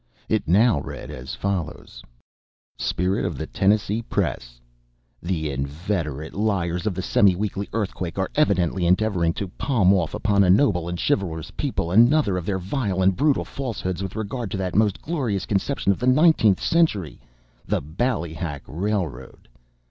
It 0.27 0.47
now 0.47 0.79
read 0.81 1.11
as 1.11 1.35
follows: 1.35 2.01
SPIRIT 2.75 3.23
OF 3.23 3.37
THE 3.37 3.45
TENNESSEE 3.45 4.01
PRESS 4.01 4.59
The 5.21 5.51
inveterate 5.51 6.33
liars 6.33 6.87
of 6.87 6.95
the 6.95 7.03
Semi 7.03 7.35
Weekly 7.35 7.69
Earthquake 7.71 8.17
are 8.17 8.31
evidently 8.33 8.87
endeavoring 8.87 9.31
to 9.33 9.47
palm 9.47 9.93
off 9.93 10.15
upon 10.15 10.43
a 10.43 10.49
noble 10.49 10.89
and 10.89 10.99
chivalrous 10.99 11.51
people 11.51 11.91
another 11.91 12.35
of 12.35 12.47
their 12.47 12.57
vile 12.57 13.03
and 13.03 13.15
brutal 13.15 13.45
falsehoods 13.45 14.01
with 14.01 14.15
regard 14.15 14.49
to 14.49 14.57
that 14.57 14.73
most 14.73 15.03
glorious 15.03 15.45
conception 15.45 15.91
of 15.91 15.99
the 15.99 16.07
nineteenth 16.07 16.63
century, 16.63 17.21
the 17.67 17.79
Ballyhack 17.79 18.63
railroad. 18.65 19.47